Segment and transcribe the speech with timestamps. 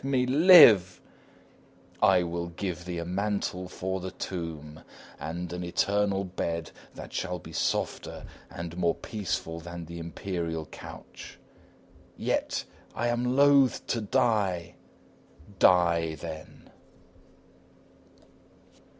[0.03, 0.99] let me live!
[0.99, 1.97] DEATH.
[2.01, 4.79] I will give thee a mantle for the tomb,
[5.19, 11.37] and an eternal bed that shall be softer and more peaceful than the Imperial couch.
[12.17, 12.27] NERO.
[12.29, 12.63] Yet,
[12.95, 14.73] I am loth to die.
[15.59, 15.59] DEATH.
[15.59, 16.71] Die, then!